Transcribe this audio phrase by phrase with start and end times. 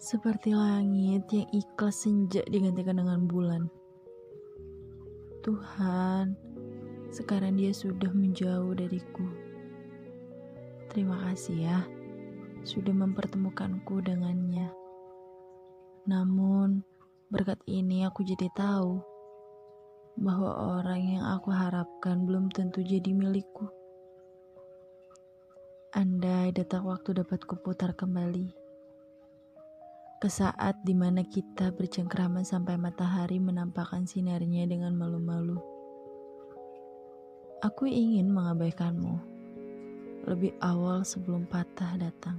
[0.00, 3.68] Seperti langit yang ikhlas senja digantikan dengan bulan.
[5.44, 6.32] Tuhan,
[7.12, 9.28] sekarang dia sudah menjauh dariku.
[10.88, 11.78] Terima kasih ya,
[12.64, 14.72] sudah mempertemukanku dengannya.
[16.08, 16.80] Namun,
[17.28, 19.04] berkat ini aku jadi tahu
[20.16, 23.68] bahwa orang yang aku harapkan belum tentu jadi milikku.
[25.92, 28.59] Andai detak waktu dapat kuputar kembali.
[30.20, 35.56] Ke saat di mana kita bercengkrama sampai matahari menampakkan sinarnya dengan malu-malu.
[37.64, 39.16] Aku ingin mengabaikanmu
[40.28, 42.36] lebih awal sebelum patah datang.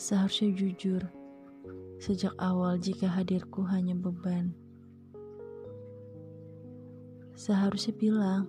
[0.00, 1.04] Seharusnya jujur,
[2.00, 4.56] sejak awal jika hadirku hanya beban.
[7.36, 8.48] Seharusnya bilang,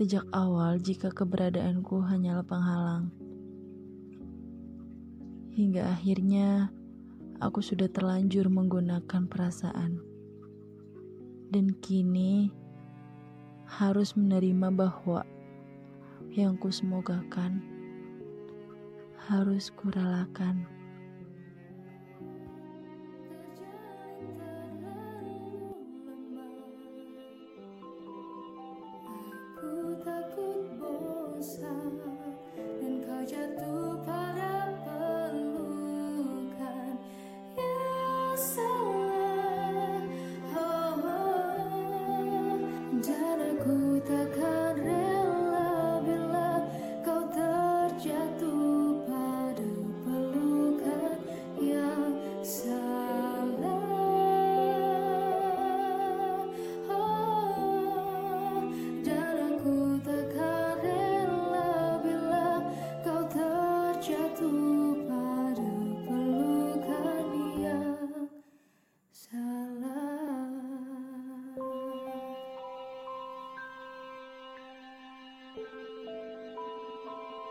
[0.00, 3.12] sejak awal jika keberadaanku hanyalah penghalang.
[5.54, 6.74] Hingga akhirnya
[7.38, 10.02] aku sudah terlanjur menggunakan perasaan.
[11.54, 12.50] Dan kini
[13.70, 15.22] harus menerima bahwa
[16.34, 17.62] yang kusemogakan
[19.30, 20.66] harus kurelakan.